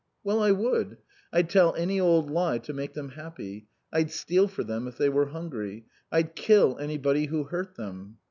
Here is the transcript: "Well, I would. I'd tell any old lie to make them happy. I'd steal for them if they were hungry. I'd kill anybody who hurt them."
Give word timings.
"Well, 0.23 0.41
I 0.41 0.51
would. 0.51 0.97
I'd 1.31 1.47
tell 1.47 1.75
any 1.75 1.99
old 1.99 2.27
lie 2.31 2.57
to 2.57 2.73
make 2.73 2.95
them 2.95 3.09
happy. 3.09 3.67
I'd 3.93 4.09
steal 4.09 4.47
for 4.47 4.63
them 4.63 4.87
if 4.87 4.97
they 4.97 5.09
were 5.09 5.27
hungry. 5.27 5.85
I'd 6.11 6.33
kill 6.35 6.79
anybody 6.79 7.25
who 7.27 7.43
hurt 7.43 7.75
them." 7.75 8.17